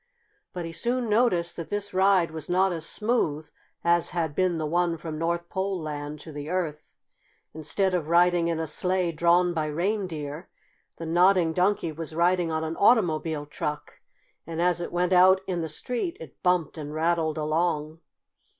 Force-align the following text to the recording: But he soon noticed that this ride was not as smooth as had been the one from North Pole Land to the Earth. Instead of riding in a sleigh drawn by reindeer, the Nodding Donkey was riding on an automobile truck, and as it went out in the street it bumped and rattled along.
But 0.51 0.65
he 0.65 0.71
soon 0.71 1.09
noticed 1.11 1.55
that 1.57 1.69
this 1.69 1.93
ride 1.93 2.31
was 2.31 2.49
not 2.49 2.73
as 2.73 2.87
smooth 2.87 3.47
as 3.83 4.09
had 4.09 4.33
been 4.33 4.57
the 4.57 4.65
one 4.65 4.97
from 4.97 5.19
North 5.19 5.47
Pole 5.47 5.79
Land 5.79 6.19
to 6.21 6.31
the 6.31 6.49
Earth. 6.49 6.97
Instead 7.53 7.93
of 7.93 8.07
riding 8.09 8.47
in 8.47 8.59
a 8.59 8.65
sleigh 8.65 9.11
drawn 9.11 9.53
by 9.53 9.67
reindeer, 9.67 10.49
the 10.97 11.05
Nodding 11.05 11.53
Donkey 11.53 11.91
was 11.91 12.15
riding 12.15 12.51
on 12.51 12.63
an 12.63 12.77
automobile 12.77 13.45
truck, 13.45 14.01
and 14.47 14.59
as 14.59 14.81
it 14.81 14.91
went 14.91 15.13
out 15.13 15.39
in 15.45 15.61
the 15.61 15.69
street 15.69 16.17
it 16.19 16.41
bumped 16.41 16.79
and 16.79 16.95
rattled 16.95 17.37
along. 17.37 17.99